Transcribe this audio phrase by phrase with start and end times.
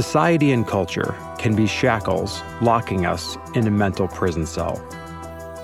[0.00, 4.82] Society and culture can be shackles locking us in a mental prison cell.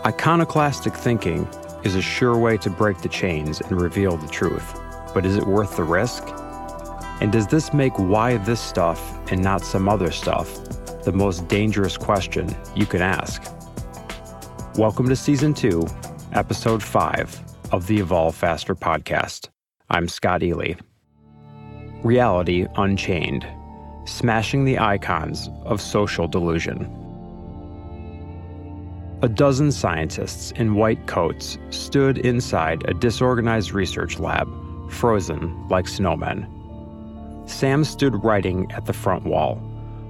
[0.04, 1.48] Iconoclastic thinking
[1.84, 4.78] is a sure way to break the chains and reveal the truth,
[5.14, 6.22] but is it worth the risk?
[7.22, 9.00] And does this make why this stuff
[9.32, 10.52] and not some other stuff
[11.02, 13.42] the most dangerous question you can ask?
[14.76, 15.86] Welcome to Season 2,
[16.34, 17.40] Episode 5
[17.72, 19.48] of the Evolve Faster podcast.
[19.88, 20.74] I'm Scott Ely.
[22.02, 23.46] Reality Unchained
[24.16, 26.90] smashing the icons of social delusion.
[29.20, 34.48] A dozen scientists in white coats stood inside a disorganized research lab,
[34.90, 36.48] frozen like snowmen.
[37.46, 39.60] Sam stood writing at the front wall.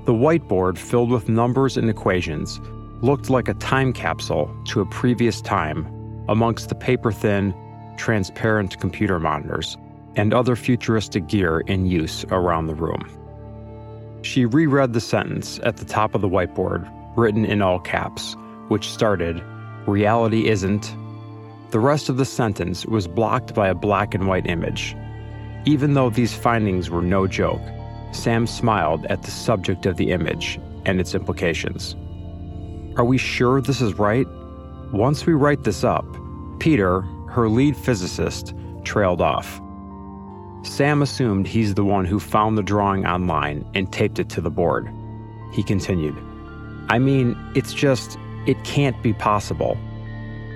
[0.04, 2.60] The whiteboard, filled with numbers and equations,
[3.02, 5.84] looked like a time capsule to a previous time
[6.28, 7.52] amongst the paper thin,
[7.96, 9.76] transparent computer monitors
[10.14, 13.25] and other futuristic gear in use around the room.
[14.22, 18.36] She reread the sentence at the top of the whiteboard, written in all caps,
[18.68, 19.42] which started,
[19.86, 20.94] Reality isn't.
[21.70, 24.96] The rest of the sentence was blocked by a black and white image.
[25.64, 27.62] Even though these findings were no joke,
[28.12, 31.94] Sam smiled at the subject of the image and its implications.
[32.96, 34.26] Are we sure this is right?
[34.92, 36.06] Once we write this up,
[36.58, 39.60] Peter, her lead physicist, trailed off.
[40.62, 44.50] Sam assumed he's the one who found the drawing online and taped it to the
[44.50, 44.90] board.
[45.52, 46.16] He continued,
[46.88, 49.76] I mean, it's just, it can't be possible.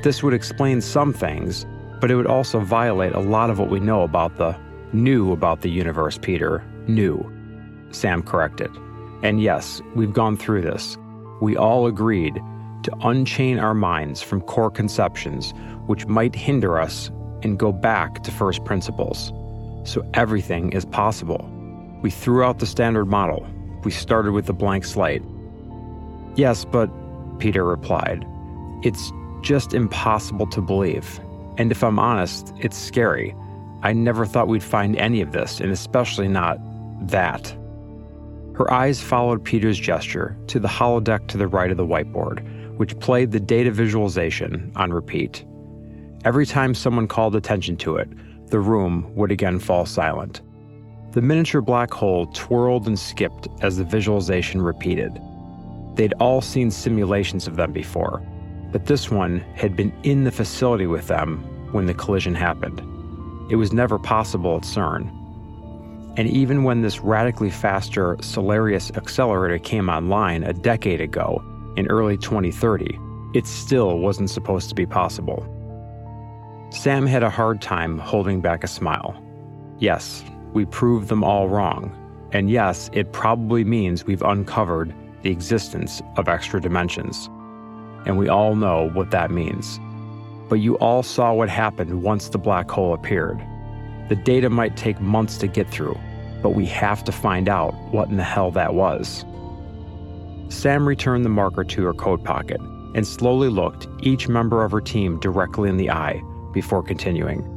[0.03, 1.67] This would explain some things,
[2.01, 4.57] but it would also violate a lot of what we know about the
[4.93, 6.65] new about the universe, Peter.
[6.87, 7.25] New.
[7.91, 8.71] Sam corrected.
[9.23, 10.97] And yes, we've gone through this.
[11.41, 12.35] We all agreed
[12.83, 15.53] to unchain our minds from core conceptions
[15.87, 17.11] which might hinder us
[17.43, 19.33] and go back to first principles
[19.85, 21.49] so everything is possible.
[22.03, 23.47] We threw out the standard model.
[23.85, 25.23] We started with a blank slate.
[26.37, 26.91] Yes, but,
[27.39, 28.25] Peter replied,
[28.83, 31.21] it's just impossible to believe.
[31.59, 33.35] And if I'm honest, it's scary.
[33.83, 36.59] I never thought we'd find any of this, and especially not
[37.09, 37.55] that.
[38.57, 42.45] Her eyes followed Peter's gesture to the holodeck to the right of the whiteboard,
[42.77, 45.45] which played the data visualization on repeat.
[46.25, 48.09] Every time someone called attention to it,
[48.51, 50.43] the room would again fall silent.
[51.13, 55.21] The miniature black hole twirled and skipped as the visualization repeated.
[55.95, 58.23] They'd all seen simulations of them before,
[58.71, 61.39] but this one had been in the facility with them
[61.73, 62.81] when the collision happened.
[63.51, 65.17] It was never possible at CERN.
[66.17, 71.43] And even when this radically faster Celerius accelerator came online a decade ago,
[71.77, 72.99] in early 2030,
[73.35, 75.45] it still wasn't supposed to be possible.
[76.71, 79.21] Sam had a hard time holding back a smile.
[79.81, 81.97] Yes, we proved them all wrong.
[82.31, 87.29] And yes, it probably means we've uncovered the existence of extra dimensions.
[88.07, 89.81] And we all know what that means.
[90.49, 93.45] But you all saw what happened once the black hole appeared.
[94.09, 95.99] The data might take months to get through,
[96.41, 99.25] but we have to find out what in the hell that was.
[100.51, 102.61] Sam returned the marker to her coat pocket
[102.95, 107.57] and slowly looked each member of her team directly in the eye before continuing.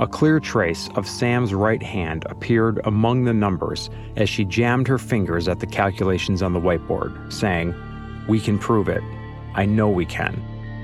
[0.00, 4.98] A clear trace of Sam's right hand appeared among the numbers as she jammed her
[4.98, 7.72] fingers at the calculations on the whiteboard, saying,
[8.26, 9.02] We can prove it.
[9.54, 10.42] I know we can.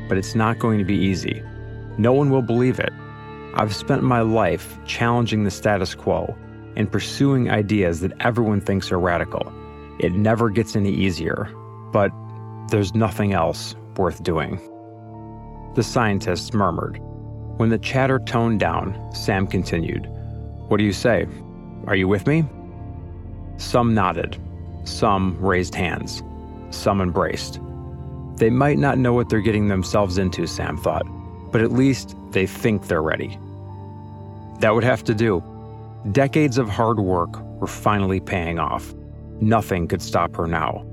[0.08, 1.42] But it's not going to be easy.
[1.98, 2.92] No one will believe it.
[3.54, 6.36] I've spent my life challenging the status quo
[6.76, 9.52] and pursuing ideas that everyone thinks are radical.
[9.98, 11.52] It never gets any easier,
[11.92, 12.12] but
[12.68, 14.60] there's nothing else worth doing.
[15.74, 17.00] The scientists murmured,
[17.60, 20.06] when the chatter toned down, Sam continued,
[20.68, 21.26] What do you say?
[21.86, 22.42] Are you with me?
[23.58, 24.38] Some nodded.
[24.84, 26.22] Some raised hands.
[26.70, 27.60] Some embraced.
[28.36, 31.02] They might not know what they're getting themselves into, Sam thought,
[31.52, 33.38] but at least they think they're ready.
[34.60, 35.44] That would have to do.
[36.12, 38.94] Decades of hard work were finally paying off.
[39.42, 40.86] Nothing could stop her now.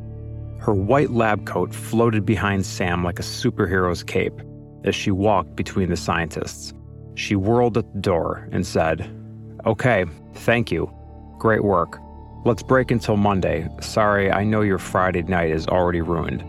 [0.59, 4.41] Her white lab coat floated behind Sam like a superhero's cape,
[4.87, 6.73] as she walked between the scientists.
[7.15, 9.09] She whirled at the door and said,
[9.65, 10.91] Okay, thank you.
[11.37, 11.99] Great work.
[12.45, 13.67] Let's break until Monday.
[13.81, 16.43] Sorry, I know your Friday night is already ruined.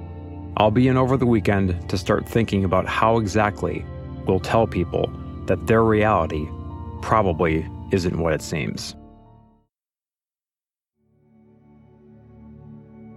[0.56, 3.84] I'll be in over the weekend to start thinking about how exactly
[4.26, 5.10] we'll tell people
[5.46, 6.46] that their reality
[7.00, 8.94] probably isn't what it seems.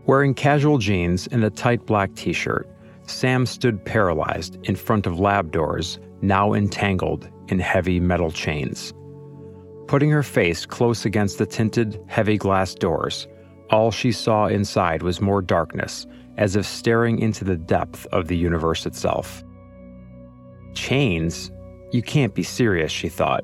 [0.05, 2.67] Wearing casual jeans and a tight black t shirt,
[3.11, 8.93] Sam stood paralyzed in front of lab doors, now entangled in heavy metal chains.
[9.87, 13.27] Putting her face close against the tinted, heavy glass doors,
[13.69, 18.37] all she saw inside was more darkness, as if staring into the depth of the
[18.37, 19.43] universe itself.
[20.73, 21.51] Chains?
[21.91, 23.43] You can't be serious, she thought.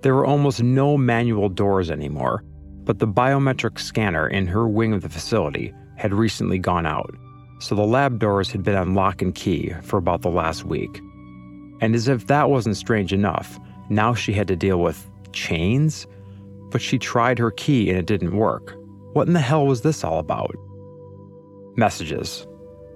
[0.00, 2.42] There were almost no manual doors anymore,
[2.84, 7.14] but the biometric scanner in her wing of the facility had recently gone out,
[7.64, 11.00] so the lab doors had been on lock and key for about the last week.
[11.80, 13.58] And as if that wasn't strange enough,
[13.88, 16.06] now she had to deal with chains?
[16.70, 18.74] But she tried her key and it didn't work.
[19.14, 20.54] What in the hell was this all about?
[21.74, 22.46] Messages.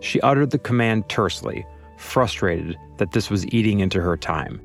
[0.01, 1.65] She uttered the command tersely,
[1.97, 4.61] frustrated that this was eating into her time.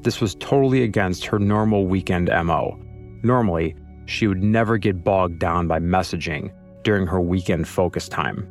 [0.00, 2.76] This was totally against her normal weekend MO.
[3.22, 3.76] Normally,
[4.06, 6.52] she would never get bogged down by messaging
[6.82, 8.50] during her weekend focus time.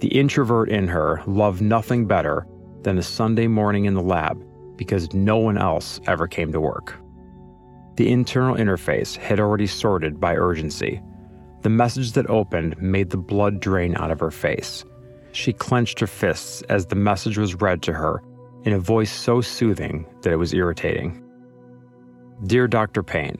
[0.00, 2.46] The introvert in her loved nothing better
[2.82, 4.42] than a Sunday morning in the lab
[4.76, 6.96] because no one else ever came to work.
[7.96, 11.00] The internal interface had already sorted by urgency.
[11.62, 14.84] The message that opened made the blood drain out of her face.
[15.32, 18.22] She clenched her fists as the message was read to her
[18.64, 21.22] in a voice so soothing that it was irritating.
[22.46, 23.02] Dear Dr.
[23.02, 23.38] Payne,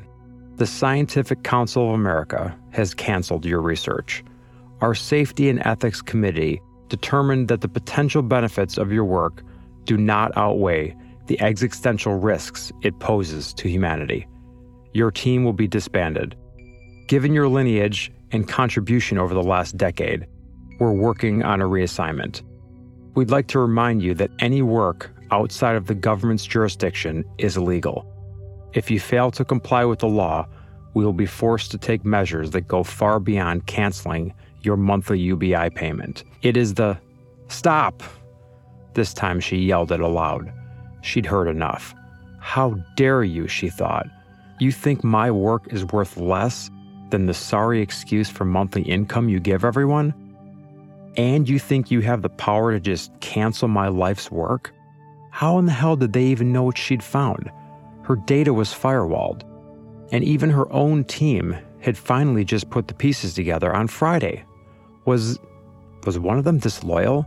[0.56, 4.22] the Scientific Council of America has canceled your research.
[4.84, 9.42] Our Safety and Ethics Committee determined that the potential benefits of your work
[9.84, 10.94] do not outweigh
[11.26, 14.26] the existential risks it poses to humanity.
[14.92, 16.36] Your team will be disbanded.
[17.08, 20.26] Given your lineage and contribution over the last decade,
[20.78, 22.42] we're working on a reassignment.
[23.14, 28.04] We'd like to remind you that any work outside of the government's jurisdiction is illegal.
[28.75, 30.46] If you fail to comply with the law,
[30.92, 34.34] we will be forced to take measures that go far beyond canceling
[34.64, 36.25] your monthly UBI payment.
[36.43, 36.99] It is the
[37.49, 38.02] stop.
[38.94, 40.52] This time she yelled it aloud.
[41.02, 41.94] She'd heard enough.
[42.40, 44.06] How dare you, she thought.
[44.61, 46.70] You think my work is worth less
[47.11, 50.14] than the sorry excuse for monthly income you give everyone?
[51.17, 54.72] And you think you have the power to just cancel my life's work?
[55.31, 57.50] How in the hell did they even know what she'd found?
[58.02, 59.43] Her data was firewalled,
[60.12, 64.44] and even her own team had finally just put the pieces together on Friday.
[65.04, 65.38] Was
[66.04, 67.26] was one of them disloyal?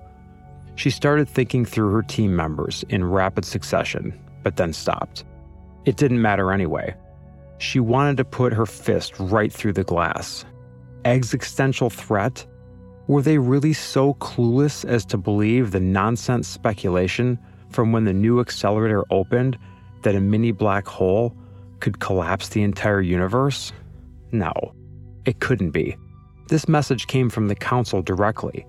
[0.75, 5.23] She started thinking through her team members in rapid succession, but then stopped.
[5.85, 6.95] It didn't matter anyway.
[7.57, 10.45] She wanted to put her fist right through the glass.
[11.05, 12.45] Existential threat?
[13.07, 17.39] Were they really so clueless as to believe the nonsense speculation
[17.69, 19.57] from when the new accelerator opened
[20.03, 21.35] that a mini black hole
[21.79, 23.71] could collapse the entire universe?
[24.31, 24.53] No,
[25.25, 25.95] it couldn't be.
[26.47, 28.65] This message came from the Council directly.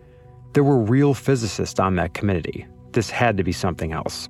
[0.52, 2.66] There were real physicists on that committee.
[2.92, 4.28] This had to be something else.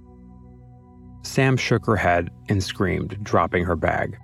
[1.22, 4.18] Sam shook her head and screamed, dropping her bag.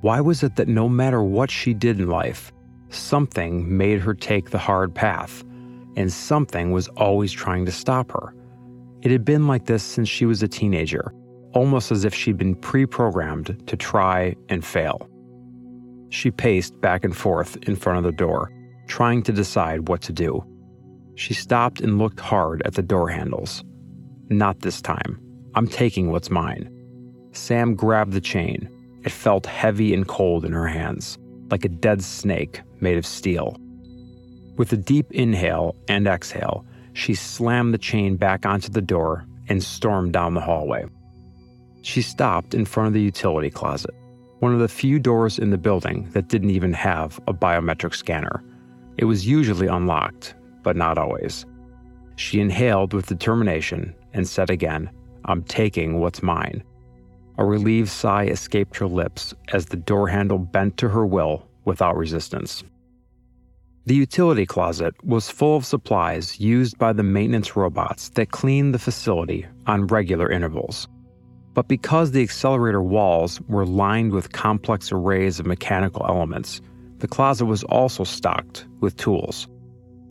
[0.00, 2.52] Why was it that no matter what she did in life,
[2.90, 5.42] something made her take the hard path,
[5.96, 8.34] and something was always trying to stop her?
[9.02, 11.12] It had been like this since she was a teenager,
[11.52, 15.08] almost as if she'd been pre programmed to try and fail.
[16.12, 18.52] She paced back and forth in front of the door,
[18.86, 20.44] trying to decide what to do.
[21.14, 23.64] She stopped and looked hard at the door handles.
[24.28, 25.18] Not this time.
[25.54, 26.68] I'm taking what's mine.
[27.32, 28.68] Sam grabbed the chain.
[29.04, 31.16] It felt heavy and cold in her hands,
[31.50, 33.56] like a dead snake made of steel.
[34.58, 39.62] With a deep inhale and exhale, she slammed the chain back onto the door and
[39.62, 40.84] stormed down the hallway.
[41.80, 43.94] She stopped in front of the utility closet,
[44.42, 48.42] one of the few doors in the building that didn't even have a biometric scanner.
[48.98, 50.34] It was usually unlocked,
[50.64, 51.46] but not always.
[52.16, 54.90] She inhaled with determination and said again,
[55.26, 56.64] I'm taking what's mine.
[57.38, 61.96] A relieved sigh escaped her lips as the door handle bent to her will without
[61.96, 62.64] resistance.
[63.86, 68.80] The utility closet was full of supplies used by the maintenance robots that cleaned the
[68.80, 70.88] facility on regular intervals.
[71.54, 76.60] But because the accelerator walls were lined with complex arrays of mechanical elements,
[76.98, 79.48] the closet was also stocked with tools.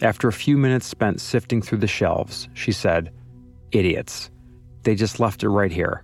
[0.01, 3.11] After a few minutes spent sifting through the shelves, she said,
[3.71, 4.29] Idiots.
[4.83, 6.03] They just left it right here.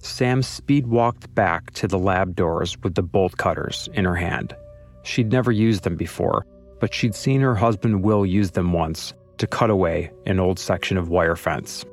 [0.00, 4.54] Sam speed walked back to the lab doors with the bolt cutters in her hand.
[5.02, 6.44] She'd never used them before,
[6.80, 10.96] but she'd seen her husband Will use them once to cut away an old section
[10.96, 11.84] of wire fence.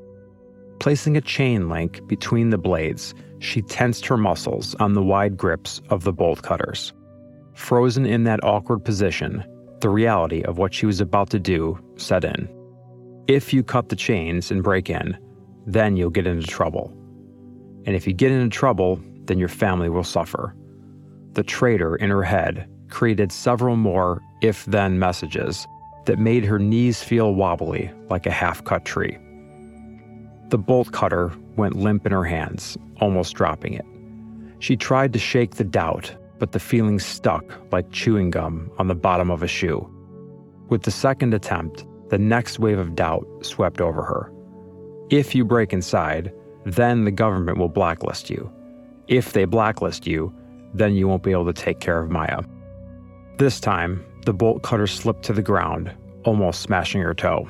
[0.80, 5.82] Placing a chain link between the blades, she tensed her muscles on the wide grips
[5.90, 6.94] of the bolt cutters.
[7.54, 9.44] Frozen in that awkward position,
[9.82, 12.50] the reality of what she was about to do set in.
[13.28, 15.18] If you cut the chains and break in,
[15.66, 16.94] then you'll get into trouble.
[17.86, 20.56] And if you get into trouble, then your family will suffer.
[21.34, 25.68] The traitor in her head created several more if then messages
[26.06, 29.18] that made her knees feel wobbly like a half cut tree.
[30.50, 33.86] The bolt cutter went limp in her hands, almost dropping it.
[34.60, 38.96] She tried to shake the doubt, but the feeling stuck like chewing gum on the
[38.96, 39.90] bottom of a shoe.
[40.70, 44.32] With the second attempt, the next wave of doubt swept over her.
[45.10, 46.32] If you break inside,
[46.66, 48.52] then the government will blacklist you.
[49.08, 50.34] If they blacklist you,
[50.74, 52.42] then you won't be able to take care of Maya.
[53.38, 55.92] This time, the bolt cutter slipped to the ground,
[56.24, 57.48] almost smashing her toe.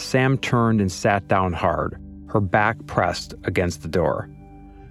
[0.00, 4.30] Sam turned and sat down hard, her back pressed against the door.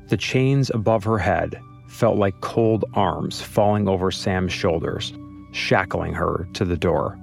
[0.08, 5.14] The chains above her head felt like cold arms falling over Sam's shoulders,
[5.52, 7.18] shackling her to the door.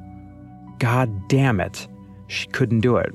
[0.78, 1.86] God damn it!
[2.26, 3.14] She couldn't do it.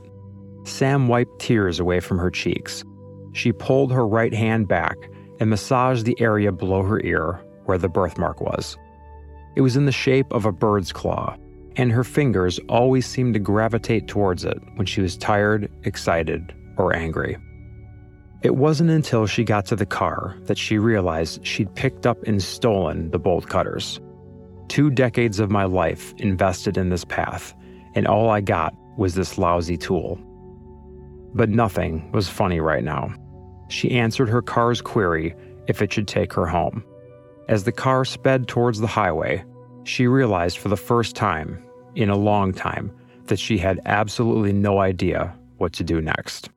[0.63, 2.83] Sam wiped tears away from her cheeks.
[3.33, 4.95] She pulled her right hand back
[5.39, 8.77] and massaged the area below her ear where the birthmark was.
[9.55, 11.35] It was in the shape of a bird's claw,
[11.77, 16.95] and her fingers always seemed to gravitate towards it when she was tired, excited, or
[16.95, 17.37] angry.
[18.41, 22.41] It wasn't until she got to the car that she realized she'd picked up and
[22.41, 23.99] stolen the bolt cutters.
[24.67, 27.53] Two decades of my life invested in this path,
[27.93, 30.19] and all I got was this lousy tool.
[31.33, 33.13] But nothing was funny right now.
[33.69, 35.35] She answered her car's query
[35.67, 36.83] if it should take her home.
[37.47, 39.43] As the car sped towards the highway,
[39.83, 41.61] she realized for the first time
[41.95, 42.91] in a long time
[43.25, 46.49] that she had absolutely no idea what to do next.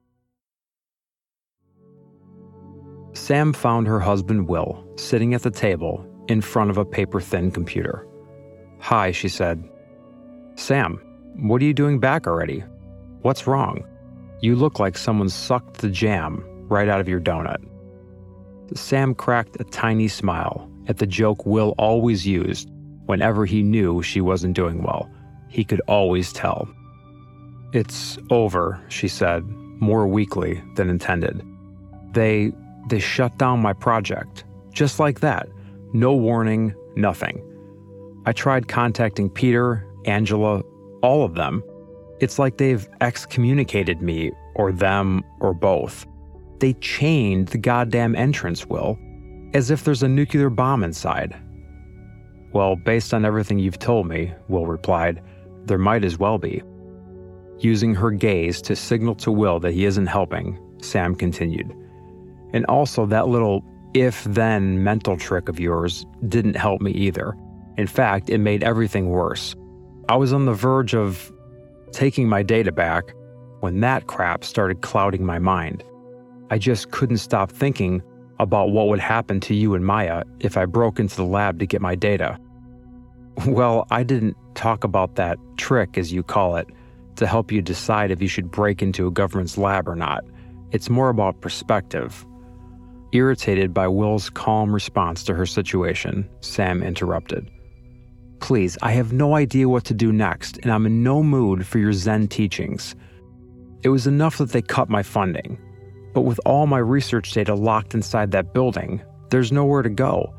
[3.13, 7.51] Sam found her husband Will sitting at the table in front of a paper thin
[7.51, 8.07] computer.
[8.81, 9.63] Hi, she said.
[10.57, 11.01] Sam,
[11.37, 12.65] what are you doing back already?
[13.23, 13.85] What's wrong?
[14.41, 17.65] You look like someone sucked the jam right out of your donut.
[18.75, 22.71] Sam cracked a tiny smile at the joke Will always used
[23.07, 25.11] whenever he knew she wasn't doing well.
[25.49, 26.69] He could always tell.
[27.73, 29.45] It's over, she said,
[29.81, 31.43] more weakly than intended.
[32.13, 32.53] They
[32.89, 34.45] they shut down my project.
[34.73, 35.49] Just like that.
[35.93, 37.43] No warning, nothing.
[38.27, 40.63] I tried contacting Peter, Angela,
[41.03, 41.63] all of them.
[42.21, 46.07] It's like they've excommunicated me, or them, or both.
[46.59, 48.99] They chained the goddamn entrance, Will,
[49.53, 51.37] as if there's a nuclear bomb inside.
[52.55, 55.21] Well, based on everything you've told me, Will replied,
[55.67, 56.63] there might as well be.
[57.59, 61.75] Using her gaze to signal to Will that he isn't helping, Sam continued.
[62.53, 67.37] And also, that little if then mental trick of yours didn't help me either.
[67.77, 69.57] In fact, it made everything worse.
[70.09, 71.33] I was on the verge of
[71.91, 73.15] taking my data back
[73.61, 75.83] when that crap started clouding my mind.
[76.51, 78.01] I just couldn't stop thinking
[78.39, 81.67] about what would happen to you and Maya if I broke into the lab to
[81.67, 82.39] get my data.
[83.47, 86.69] Well, I didn't talk about that trick, as you call it,
[87.17, 90.25] to help you decide if you should break into a government's lab or not.
[90.71, 92.25] It's more about perspective.
[93.13, 97.51] Irritated by Will's calm response to her situation, Sam interrupted.
[98.41, 101.79] Please, I have no idea what to do next, and I'm in no mood for
[101.79, 102.95] your Zen teachings.
[103.83, 105.59] It was enough that they cut my funding.
[106.13, 110.35] But with all my research data locked inside that building, there's nowhere to go.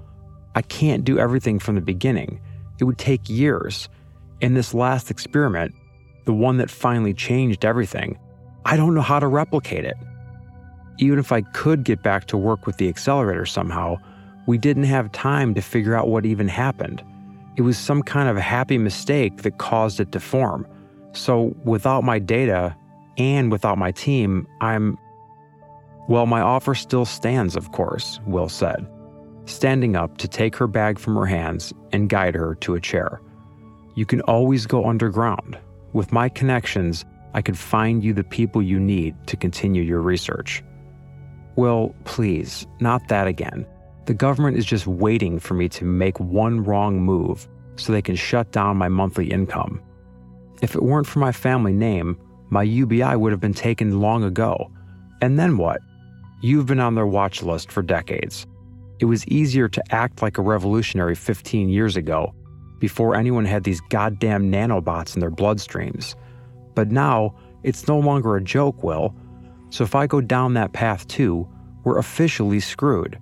[0.55, 2.39] I can't do everything from the beginning.
[2.79, 3.89] It would take years.
[4.41, 5.74] In this last experiment,
[6.25, 8.20] the one that finally changed everything,
[8.65, 9.96] I don't know how to replicate it
[10.98, 13.98] even if I could get back to work with the accelerator somehow,
[14.48, 17.03] we didn't have time to figure out what even happened.
[17.58, 20.67] It was some kind of happy mistake that caused it to form.
[21.13, 22.75] So, without my data
[23.17, 24.98] and without my team, I'm.
[26.08, 28.86] Well, my offer still stands, of course, Will said,
[29.45, 33.21] standing up to take her bag from her hands and guide her to a chair.
[33.95, 35.57] You can always go underground.
[35.93, 40.63] With my connections, I could find you the people you need to continue your research.
[41.55, 43.65] Well, please, not that again.
[44.05, 48.15] The government is just waiting for me to make one wrong move so they can
[48.15, 49.81] shut down my monthly income.
[50.61, 52.17] If it weren't for my family name,
[52.49, 54.71] my UBI would have been taken long ago.
[55.21, 55.81] And then what?
[56.41, 58.45] You've been on their watch list for decades.
[59.05, 62.33] It was easier to act like a revolutionary 15 years ago,
[62.79, 66.15] before anyone had these goddamn nanobots in their bloodstreams.
[66.74, 69.15] But now, it's no longer a joke, Will.
[69.69, 71.47] So if I go down that path too,
[71.83, 73.19] we're officially screwed.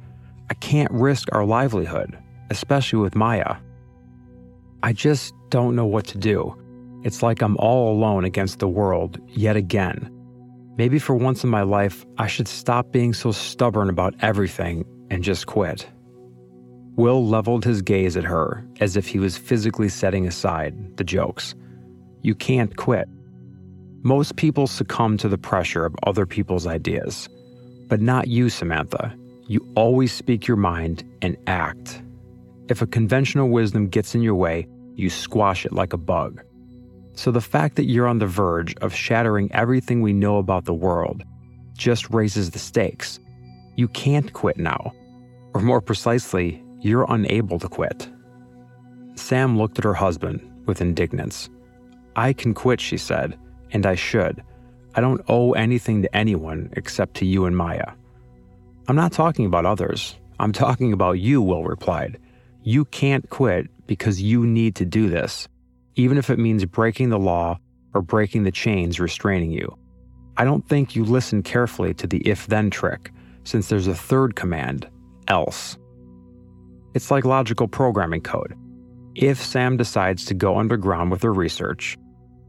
[0.50, 2.18] I can't risk our livelihood,
[2.50, 3.58] especially with Maya.
[4.84, 6.58] I just don't know what to do.
[7.04, 10.10] It's like I'm all alone against the world yet again.
[10.78, 15.24] Maybe for once in my life, I should stop being so stubborn about everything and
[15.24, 15.88] just quit.
[16.96, 21.54] Will leveled his gaze at her as if he was physically setting aside the jokes.
[22.24, 23.08] You can't quit.
[24.02, 27.30] Most people succumb to the pressure of other people's ideas.
[27.88, 29.16] But not you, Samantha.
[29.48, 32.02] You always speak your mind and act.
[32.70, 36.42] If a conventional wisdom gets in your way, you squash it like a bug.
[37.14, 40.74] So the fact that you're on the verge of shattering everything we know about the
[40.74, 41.24] world
[41.78, 43.20] just raises the stakes.
[43.76, 44.94] You can't quit now.
[45.54, 48.10] Or more precisely, you're unable to quit.
[49.16, 51.50] Sam looked at her husband with indignance.
[52.16, 53.38] I can quit, she said,
[53.72, 54.44] and I should.
[54.96, 57.94] I don't owe anything to anyone except to you and Maya.
[58.88, 60.16] I'm not talking about others.
[60.40, 62.20] I'm talking about you, Will replied.
[62.64, 65.48] You can't quit because you need to do this,
[65.96, 67.60] even if it means breaking the law
[67.94, 69.78] or breaking the chains restraining you.
[70.38, 73.12] I don't think you listen carefully to the if then trick,
[73.44, 74.88] since there's a third command,
[75.28, 75.78] else.
[76.94, 78.56] It's like logical programming code.
[79.16, 81.98] If Sam decides to go underground with her research,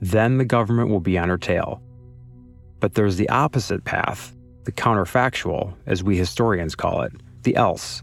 [0.00, 1.82] then the government will be on her tail.
[2.80, 7.12] But there's the opposite path, the counterfactual, as we historians call it,
[7.42, 8.02] the else.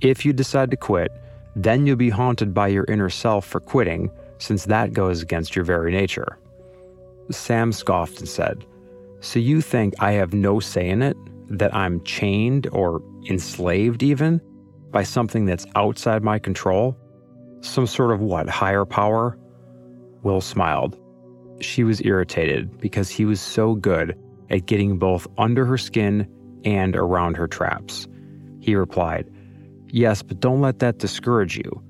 [0.00, 1.10] If you decide to quit,
[1.56, 5.64] then you'll be haunted by your inner self for quitting, since that goes against your
[5.64, 6.38] very nature.
[7.30, 8.64] Sam scoffed and said,
[9.20, 11.16] So you think I have no say in it?
[11.50, 14.40] That I'm chained or enslaved even
[14.90, 16.96] by something that's outside my control?
[17.60, 19.38] Some sort of what, higher power?
[20.22, 20.98] Will smiled.
[21.60, 24.16] She was irritated because he was so good
[24.50, 26.28] at getting both under her skin
[26.64, 28.06] and around her traps.
[28.60, 29.30] He replied,
[29.90, 31.82] Yes, but don't let that discourage you.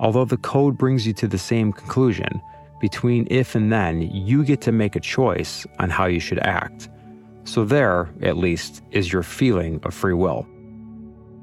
[0.00, 2.40] Although the code brings you to the same conclusion,
[2.80, 6.88] between if and then, you get to make a choice on how you should act.
[7.48, 10.46] So, there, at least, is your feeling of free will.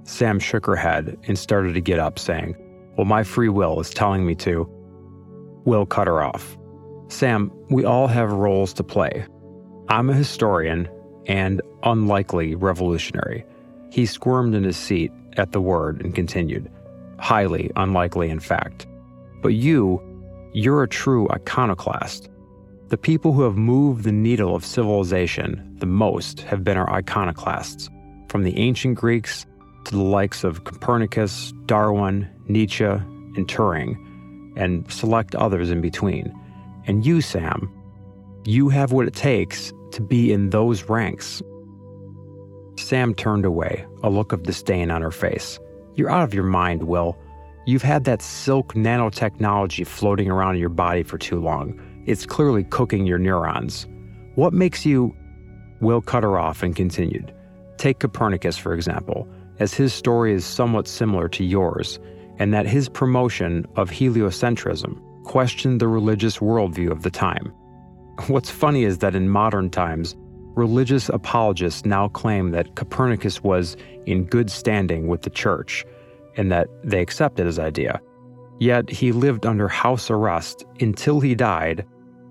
[0.03, 2.55] Sam shook her head and started to get up, saying,
[2.95, 4.69] Well, my free will is telling me to.
[5.65, 6.59] Will cut her off.
[7.07, 9.25] Sam, we all have roles to play.
[9.89, 10.87] I'm a historian
[11.25, 13.43] and unlikely revolutionary.
[13.89, 16.71] He squirmed in his seat at the word and continued,
[17.17, 18.85] Highly unlikely, in fact.
[19.41, 19.99] But you,
[20.53, 22.29] you're a true iconoclast.
[22.89, 27.89] The people who have moved the needle of civilization the most have been our iconoclasts,
[28.29, 29.47] from the ancient Greeks
[29.85, 33.97] to the likes of Copernicus, Darwin, Nietzsche, and Turing,
[34.55, 36.31] and select others in between.
[36.85, 37.71] And you, Sam,
[38.45, 41.41] you have what it takes to be in those ranks.
[42.77, 45.59] Sam turned away, a look of disdain on her face.
[45.95, 47.17] You're out of your mind, Will.
[47.65, 51.81] You've had that silk nanotechnology floating around in your body for too long.
[52.05, 53.87] It's clearly cooking your neurons.
[54.35, 55.15] What makes you.
[55.81, 57.33] Will cut her off and continued.
[57.77, 59.27] Take Copernicus, for example
[59.59, 61.99] as his story is somewhat similar to yours,
[62.37, 67.47] and that his promotion of heliocentrism questioned the religious worldview of the time.
[68.27, 70.15] What's funny is that in modern times,
[70.55, 75.85] religious apologists now claim that Copernicus was in good standing with the church
[76.37, 78.01] and that they accepted his idea.
[78.59, 81.85] Yet he lived under house arrest until he died,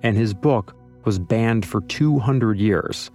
[0.04, 3.10] and his book was banned for 200 years.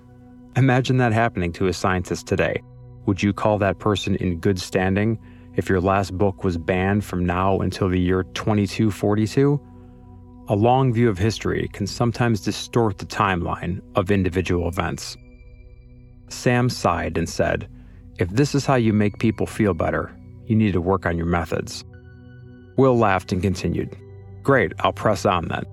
[0.57, 2.61] Imagine that happening to a scientist today.
[3.05, 5.17] Would you call that person in good standing
[5.55, 9.61] if your last book was banned from now until the year 2242?
[10.49, 15.15] A long view of history can sometimes distort the timeline of individual events.
[16.29, 17.69] Sam sighed and said,
[18.17, 20.15] If this is how you make people feel better,
[20.47, 21.85] you need to work on your methods.
[22.77, 23.95] Will laughed and continued,
[24.41, 25.65] Great, I'll press on then.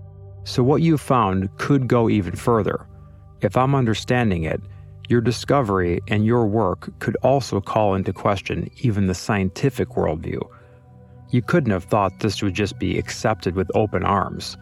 [0.46, 2.86] So, what you've found could go even further.
[3.40, 4.60] If I'm understanding it,
[5.08, 10.40] your discovery and your work could also call into question even the scientific worldview.
[11.30, 14.56] You couldn't have thought this would just be accepted with open arms.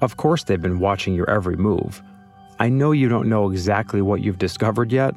[0.00, 2.02] Of course, they've been watching your every move.
[2.58, 5.14] I know you don't know exactly what you've discovered yet,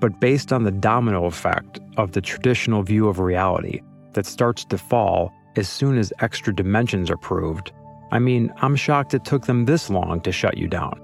[0.00, 3.82] but based on the domino effect of the traditional view of reality
[4.14, 7.72] that starts to fall as soon as extra dimensions are proved,
[8.12, 11.00] I mean, I'm shocked it took them this long to shut you down.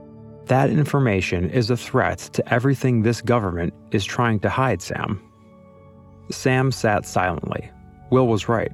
[0.47, 5.23] That information is a threat to everything this government is trying to hide, Sam.
[6.31, 7.71] Sam sat silently.
[8.11, 8.73] Will was right.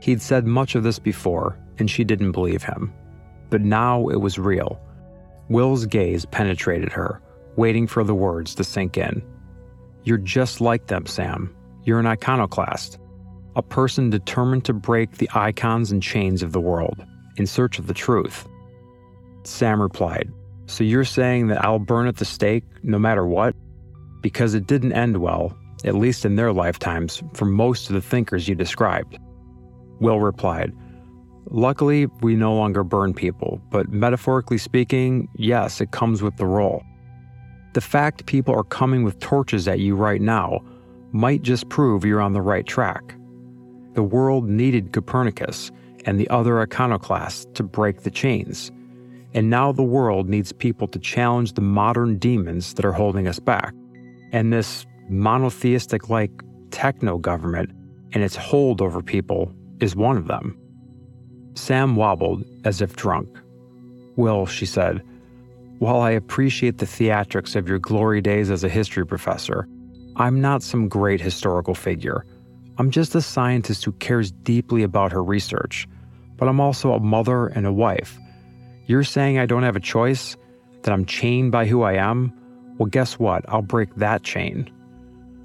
[0.00, 2.92] He'd said much of this before, and she didn't believe him.
[3.50, 4.80] But now it was real.
[5.48, 7.20] Will's gaze penetrated her,
[7.56, 9.22] waiting for the words to sink in.
[10.04, 11.54] You're just like them, Sam.
[11.84, 12.98] You're an iconoclast,
[13.56, 17.04] a person determined to break the icons and chains of the world
[17.36, 18.48] in search of the truth.
[19.44, 20.30] Sam replied,
[20.66, 23.54] so you're saying that I'll burn at the stake no matter what?
[24.22, 28.48] Because it didn't end well, at least in their lifetimes, for most of the thinkers
[28.48, 29.18] you described.
[30.00, 30.72] Will replied,
[31.50, 36.82] Luckily, we no longer burn people, but metaphorically speaking, yes, it comes with the role.
[37.74, 40.60] The fact people are coming with torches at you right now
[41.12, 43.14] might just prove you're on the right track.
[43.92, 45.70] The world needed Copernicus
[46.04, 48.70] and the other iconoclasts to break the chains.
[49.32, 53.40] And now the world needs people to challenge the modern demons that are holding us
[53.40, 53.74] back.
[54.32, 56.30] And this monotheistic like
[56.70, 57.70] techno government
[58.12, 60.58] and its hold over people is one of them.
[61.54, 63.28] Sam wobbled as if drunk.
[64.16, 65.02] Will, she said,
[65.78, 69.68] while I appreciate the theatrics of your glory days as a history professor,
[70.16, 72.24] I'm not some great historical figure.
[72.78, 75.88] I'm just a scientist who cares deeply about her research,
[76.44, 78.18] but I'm also a mother and a wife.
[78.84, 80.36] You're saying I don't have a choice?
[80.82, 82.34] That I'm chained by who I am?
[82.76, 83.46] Well, guess what?
[83.48, 84.70] I'll break that chain.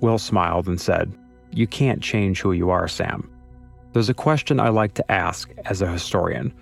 [0.01, 1.17] Will smiled and said,
[1.53, 3.31] You can't change who you are, Sam.
[3.93, 6.53] There's a question I like to ask as a historian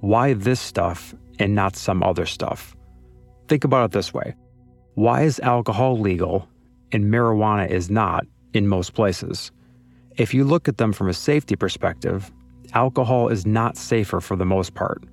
[0.00, 2.76] why this stuff and not some other stuff?
[3.48, 4.34] Think about it this way
[4.92, 6.46] why is alcohol legal
[6.92, 9.50] and marijuana is not in most places?
[10.18, 12.30] If you look at them from a safety perspective,
[12.74, 15.04] alcohol is not safer for the most part.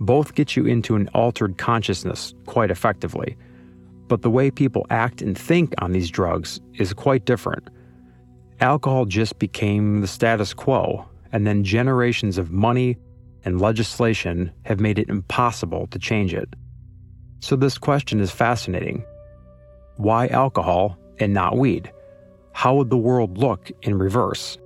[0.00, 3.36] Both get you into an altered consciousness quite effectively,
[4.08, 7.68] but the way people act and think on these drugs is quite different.
[8.60, 12.96] Alcohol just became the status quo, and then generations of money
[13.44, 16.48] and legislation have made it impossible to change it.
[17.40, 19.04] So, this question is fascinating.
[19.96, 21.92] Why alcohol and not weed?
[22.54, 24.56] how would the world look in reverse?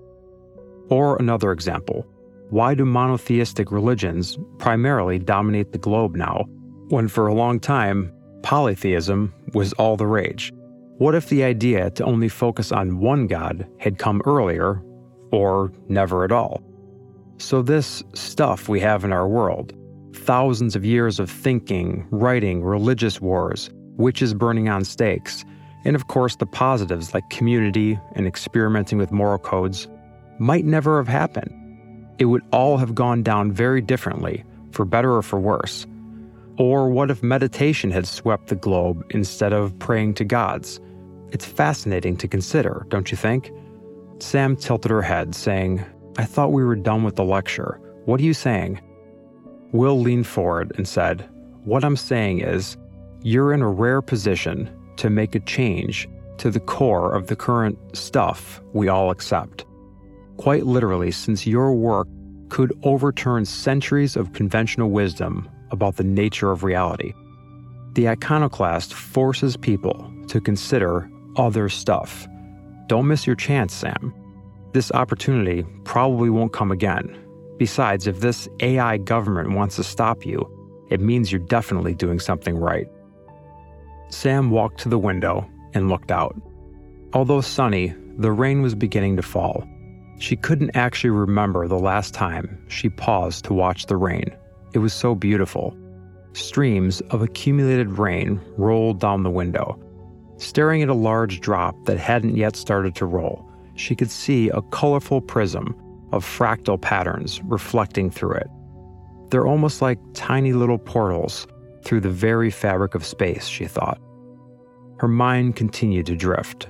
[0.91, 2.07] Or another example
[2.51, 6.45] why do monotheistic religions primarily dominate the globe now,
[6.89, 10.53] when for a long time, polytheism was all the rage?
[10.99, 14.83] What if the idea to only focus on one God had come earlier,
[15.31, 16.63] or never at all?
[17.37, 19.75] So, this stuff we have in our world
[20.15, 25.45] thousands of years of thinking, writing, religious wars, witches burning on stakes
[25.85, 29.89] and of course the positives like community and experimenting with moral codes,
[30.39, 31.55] might never have happened.
[32.18, 35.87] It would all have gone down very differently, for better or for worse.
[36.59, 40.81] Or what if meditation had swept the globe instead of praying to gods?
[41.31, 43.52] It's fascinating to consider, don't you think?
[44.18, 45.85] Sam tilted her head, saying,
[46.16, 47.81] I thought we were done with the lecture.
[48.07, 48.81] What are you saying?
[49.72, 51.28] Will leaned forward and said,
[51.64, 52.76] What I'm saying is,
[53.22, 57.78] you're in a rare position to make a change to the core of the current
[57.96, 59.64] stuff we all accept.
[60.38, 62.09] Quite literally, since your work
[62.48, 67.12] could overturn centuries of conventional wisdom about the nature of reality.
[67.94, 72.27] The iconoclast forces people to consider other stuff.
[72.87, 74.14] Don't miss your chance, Sam.
[74.72, 77.16] This opportunity probably won't come again.
[77.59, 80.48] Besides, if this AI government wants to stop you,
[80.88, 82.87] it means you're definitely doing something right.
[84.11, 86.40] Sam walked to the window and looked out.
[87.12, 89.66] Although sunny, the rain was beginning to fall.
[90.18, 94.31] She couldn't actually remember the last time she paused to watch the rain.
[94.74, 95.76] It was so beautiful.
[96.33, 99.81] Streams of accumulated rain rolled down the window.
[100.37, 104.62] Staring at a large drop that hadn't yet started to roll, she could see a
[104.62, 105.74] colorful prism
[106.12, 108.48] of fractal patterns reflecting through it.
[109.31, 111.46] They're almost like tiny little portals
[111.85, 114.00] through the very fabric of space, she thought.
[114.98, 116.66] Her mind continued to drift.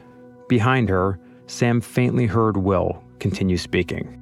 [0.48, 4.14] Behind her, Sam faintly heard Will continue speaking.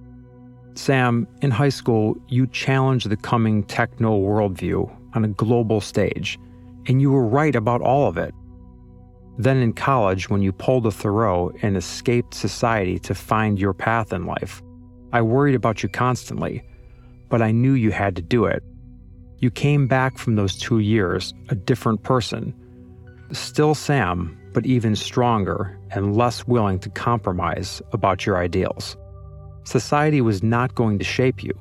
[0.75, 6.39] Sam, in high school, you challenged the coming techno worldview on a global stage,
[6.87, 8.35] and you were right about all of it.
[9.39, 14.13] Then in college, when you pulled a Thoreau and escaped society to find your path
[14.13, 14.63] in life,
[15.13, 16.63] I worried about you constantly,
[17.29, 18.63] but I knew you had to do it
[19.39, 22.55] you came back from those two years a different person.
[23.33, 28.97] Still Sam, but even stronger and less willing to compromise about your ideals.
[29.65, 31.53] Society was not going to shape you.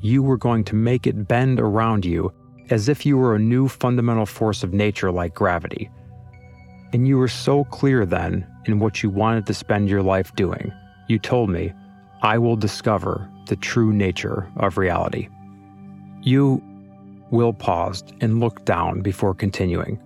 [0.00, 2.32] You were going to make it bend around you
[2.70, 5.90] as if you were a new fundamental force of nature like gravity.
[6.92, 10.72] And you were so clear then in what you wanted to spend your life doing.
[11.08, 11.72] You told me,
[12.22, 15.28] I will discover the true nature of reality.
[16.22, 16.62] You
[17.30, 20.00] Will paused and looked down before continuing.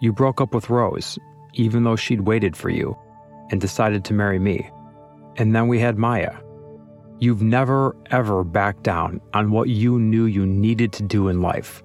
[0.00, 1.16] You broke up with Rose,
[1.58, 2.96] even though she'd waited for you,
[3.50, 4.70] and decided to marry me.
[5.36, 6.34] And then we had Maya.
[7.18, 11.82] You've never, ever backed down on what you knew you needed to do in life,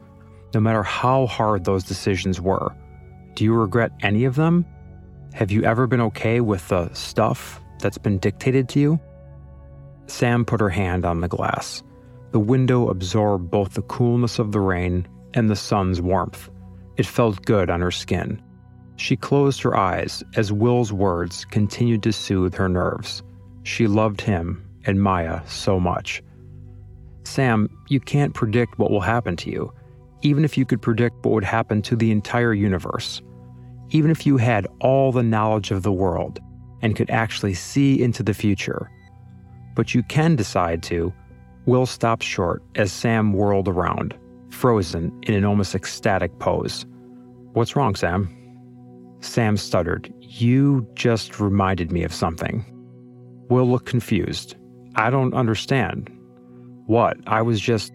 [0.53, 2.75] no matter how hard those decisions were.
[3.33, 4.65] Do you regret any of them?
[5.33, 8.99] Have you ever been okay with the stuff that's been dictated to you?
[10.05, 11.81] Sam put her hand on the glass.
[12.31, 16.49] The window absorbed both the coolness of the rain and the sun's warmth.
[16.97, 18.42] It felt good on her skin.
[18.95, 23.23] She closed her eyes as Will's words continued to soothe her nerves.
[23.63, 26.21] She loved him and Maya so much.
[27.23, 29.73] Sam, you can't predict what will happen to you,
[30.21, 33.21] even if you could predict what would happen to the entire universe.
[33.89, 36.39] Even if you had all the knowledge of the world
[36.81, 38.89] and could actually see into the future.
[39.75, 41.13] But you can decide to.
[41.65, 44.15] Will stopped short as Sam whirled around,
[44.49, 46.85] frozen in an almost ecstatic pose.
[47.53, 48.42] What's wrong, Sam?
[49.23, 50.13] Sam stuttered.
[50.19, 52.65] You just reminded me of something.
[53.49, 54.55] Will looked confused.
[54.95, 56.09] I don't understand.
[56.87, 57.17] What?
[57.27, 57.91] I was just.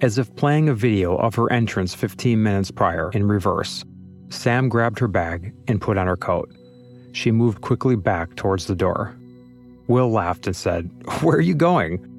[0.00, 3.84] As if playing a video of her entrance 15 minutes prior in reverse,
[4.28, 6.52] Sam grabbed her bag and put on her coat.
[7.12, 9.16] She moved quickly back towards the door.
[9.86, 10.90] Will laughed and said,
[11.22, 12.10] Where are you going?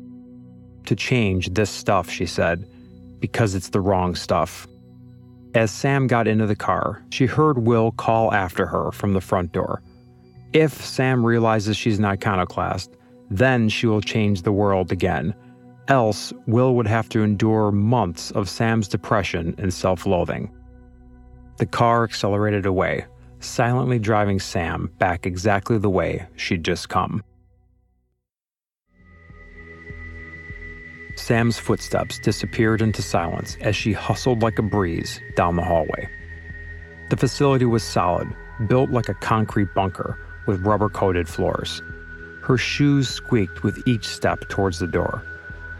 [0.85, 2.67] To change this stuff, she said,
[3.19, 4.67] because it's the wrong stuff.
[5.55, 9.53] As Sam got into the car, she heard Will call after her from the front
[9.53, 9.81] door.
[10.51, 12.91] If Sam realizes she's an iconoclast,
[13.29, 15.33] then she will change the world again.
[15.87, 20.51] Else, Will would have to endure months of Sam's depression and self loathing.
[21.55, 23.05] The car accelerated away,
[23.39, 27.23] silently driving Sam back exactly the way she'd just come.
[31.15, 36.09] Sam's footsteps disappeared into silence as she hustled like a breeze down the hallway.
[37.09, 38.27] The facility was solid,
[38.67, 41.81] built like a concrete bunker with rubber coated floors.
[42.41, 45.23] Her shoes squeaked with each step towards the door.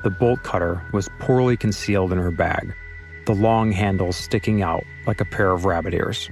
[0.04, 2.74] The bolt cutter was poorly concealed in her bag,
[3.26, 6.30] the long handles sticking out like a pair of rabbit ears.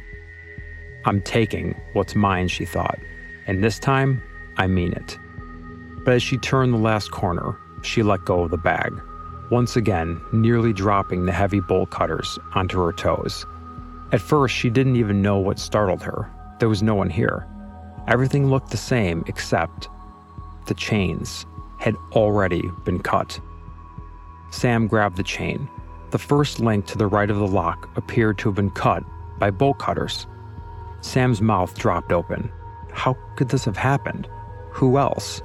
[1.06, 3.00] I'm taking what's mine, she thought,
[3.48, 4.22] and this time,
[4.58, 5.18] I mean it.
[6.06, 9.02] But as she turned the last corner, she let go of the bag,
[9.50, 13.46] once again nearly dropping the heavy bolt cutters onto her toes.
[14.12, 16.30] At first, she didn't even know what startled her.
[16.60, 17.48] There was no one here.
[18.08, 19.90] Everything looked the same except
[20.66, 21.46] the chains
[21.80, 23.40] had already been cut.
[24.52, 25.68] Sam grabbed the chain.
[26.12, 29.04] The first link to the right of the lock appeared to have been cut
[29.40, 30.28] by bolt cutters.
[31.02, 32.52] Sam's mouth dropped open.
[32.92, 34.28] How could this have happened?
[34.72, 35.42] Who else?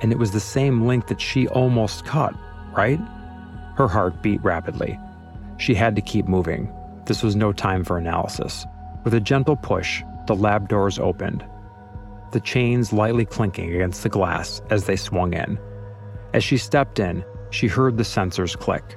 [0.00, 2.34] And it was the same link that she almost cut,
[2.72, 3.00] right?
[3.76, 4.98] Her heart beat rapidly.
[5.58, 6.72] She had to keep moving.
[7.06, 8.66] This was no time for analysis.
[9.04, 11.44] With a gentle push, the lab doors opened,
[12.32, 15.58] the chains lightly clinking against the glass as they swung in.
[16.32, 18.96] As she stepped in, she heard the sensors click.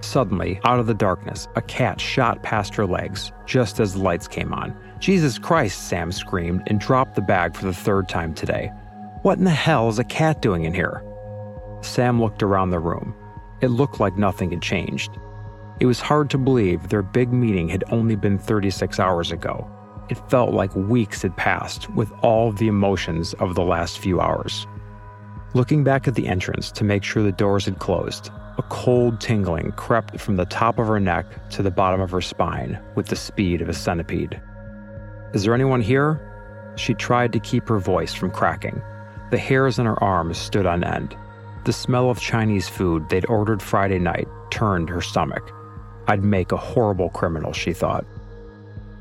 [0.00, 4.26] Suddenly, out of the darkness, a cat shot past her legs just as the lights
[4.26, 4.74] came on.
[4.98, 8.72] Jesus Christ, Sam screamed and dropped the bag for the third time today.
[9.22, 11.00] What in the hell is a cat doing in here?
[11.80, 13.14] Sam looked around the room.
[13.60, 15.16] It looked like nothing had changed.
[15.78, 19.70] It was hard to believe their big meeting had only been 36 hours ago.
[20.08, 24.66] It felt like weeks had passed with all the emotions of the last few hours.
[25.54, 29.70] Looking back at the entrance to make sure the doors had closed, a cold tingling
[29.72, 33.14] crept from the top of her neck to the bottom of her spine with the
[33.14, 34.40] speed of a centipede.
[35.32, 36.20] Is there anyone here?
[36.74, 38.82] She tried to keep her voice from cracking.
[39.32, 41.16] The hairs on her arms stood on end.
[41.64, 45.50] The smell of Chinese food they'd ordered Friday night turned her stomach.
[46.06, 48.04] I'd make a horrible criminal, she thought.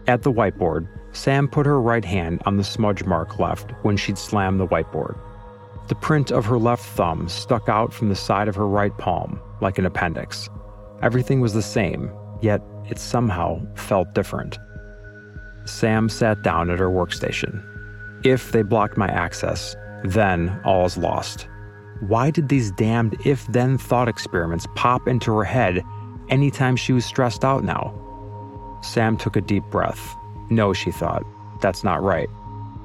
[0.07, 4.17] At the whiteboard, Sam put her right hand on the smudge mark left when she'd
[4.17, 5.17] slammed the whiteboard.
[5.89, 9.37] The print of her left thumb stuck out from the side of her right palm
[9.59, 10.49] like an appendix.
[11.01, 12.09] Everything was the same,
[12.41, 14.57] yet it somehow felt different.
[15.65, 17.61] Sam sat down at her workstation.
[18.23, 21.47] If they blocked my access, then all is lost.
[22.01, 25.83] Why did these damned if then thought experiments pop into her head
[26.29, 27.93] anytime she was stressed out now?
[28.81, 30.15] Sam took a deep breath.
[30.49, 31.23] No, she thought,
[31.61, 32.29] that's not right.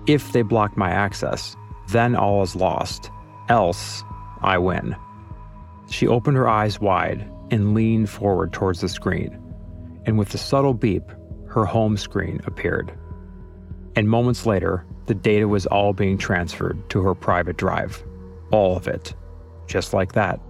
[0.06, 1.56] If they block my access,
[1.88, 3.10] then all is lost.
[3.48, 4.04] Else,
[4.42, 4.94] I win.
[5.88, 9.40] She opened her eyes wide and leaned forward towards the screen.
[10.04, 11.04] And with a subtle beep,
[11.48, 12.92] her home screen appeared.
[13.94, 18.02] And moments later, the data was all being transferred to her private drive.
[18.50, 19.14] All of it.
[19.66, 20.40] Just like that.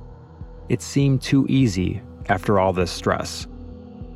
[0.69, 3.47] It seemed too easy after all this stress.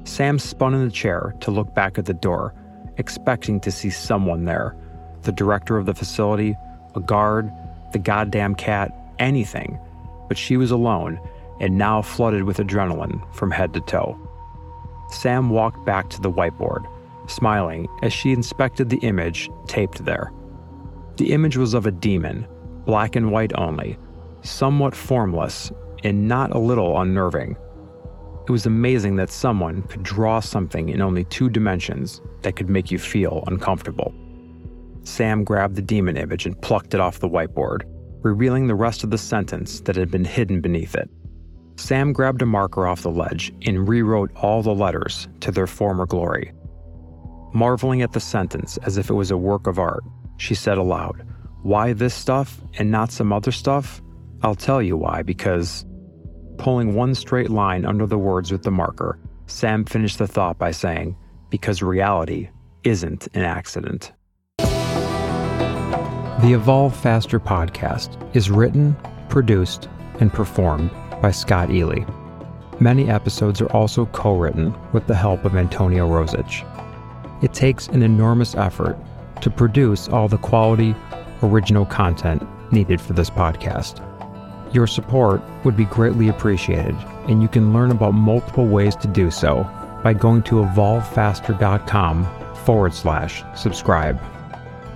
[0.04, 2.54] Sam spun in the chair to look back at the door,
[2.96, 4.76] expecting to see someone there
[5.22, 6.56] the director of the facility,
[6.94, 7.52] a guard,
[7.92, 9.78] the goddamn cat, anything.
[10.28, 11.20] But she was alone
[11.60, 14.18] and now flooded with adrenaline from head to toe.
[15.10, 16.86] Sam walked back to the whiteboard
[17.30, 20.32] smiling as she inspected the image taped there.
[21.16, 22.46] The image was of a demon,
[22.84, 23.98] black and white only,
[24.42, 25.70] somewhat formless,
[26.02, 27.56] and not a little unnerving.
[28.48, 32.90] It was amazing that someone could draw something in only two dimensions that could make
[32.90, 34.14] you feel uncomfortable.
[35.02, 37.82] Sam grabbed the demon image and plucked it off the whiteboard,
[38.22, 41.08] revealing the rest of the sentence that had been hidden beneath it.
[41.76, 46.06] Sam grabbed a marker off the ledge and rewrote all the letters to their former
[46.06, 46.52] glory.
[47.52, 50.04] Marveling at the sentence as if it was a work of art,
[50.36, 51.26] she said aloud,
[51.62, 54.00] Why this stuff and not some other stuff?
[54.42, 55.84] I'll tell you why, because.
[56.58, 60.70] Pulling one straight line under the words with the marker, Sam finished the thought by
[60.70, 61.16] saying,
[61.48, 62.50] Because reality
[62.84, 64.12] isn't an accident.
[64.58, 68.96] The Evolve Faster podcast is written,
[69.28, 69.88] produced,
[70.20, 72.04] and performed by Scott Ely.
[72.78, 76.64] Many episodes are also co written with the help of Antonio Rosich.
[77.42, 78.98] It takes an enormous effort
[79.40, 80.94] to produce all the quality,
[81.42, 84.04] original content needed for this podcast.
[84.74, 86.94] Your support would be greatly appreciated,
[87.28, 89.68] and you can learn about multiple ways to do so
[90.02, 92.26] by going to evolvefaster.com
[92.64, 94.20] forward slash subscribe.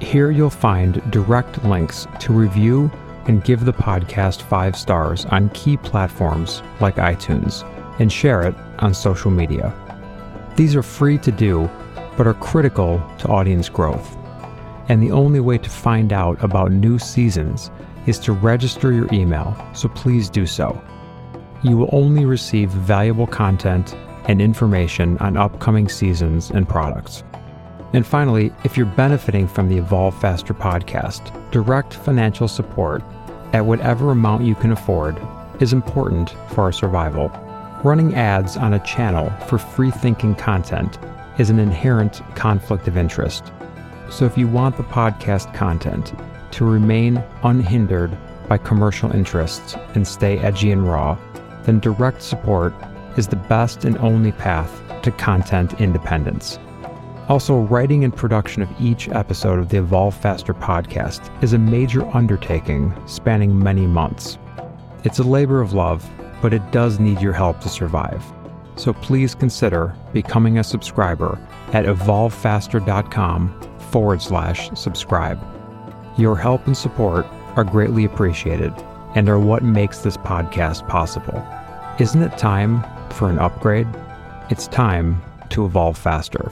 [0.01, 2.91] Here you'll find direct links to review
[3.27, 7.65] and give the podcast five stars on key platforms like iTunes
[7.99, 9.73] and share it on social media.
[10.57, 11.71] These are free to do,
[12.17, 14.17] but are critical to audience growth.
[14.89, 17.71] And the only way to find out about new seasons
[18.07, 20.81] is to register your email, so please do so.
[21.63, 23.97] You will only receive valuable content
[24.27, 27.25] and information on upcoming seasons and products.
[27.95, 33.03] And finally, if you're benefiting from the Evolve Faster podcast, direct financial support
[33.53, 35.17] at whatever amount you can afford
[35.61, 37.29] is important for our survival.
[37.85, 40.99] Running ads on a channel for free thinking content
[41.39, 43.53] is an inherent conflict of interest.
[44.11, 46.15] So if you want the podcast content
[46.53, 48.17] to remain unhindered
[48.49, 51.19] by commercial interests and stay edgy and raw,
[51.65, 52.75] then direct support
[53.17, 56.59] is the best and only path to content independence.
[57.29, 62.07] Also, writing and production of each episode of the Evolve Faster podcast is a major
[62.15, 64.37] undertaking spanning many months.
[65.05, 66.09] It's a labor of love,
[66.43, 68.23] but it does need your help to survive.
[68.77, 71.39] So please consider becoming a subscriber
[71.73, 73.61] at evolvefaster.com
[73.91, 75.41] forward slash subscribe.
[76.19, 78.73] Your help and support are greatly appreciated
[79.15, 81.47] and are what makes this podcast possible.
[82.01, 83.87] Isn't it time for an upgrade?
[84.51, 86.51] It's time to evolve faster.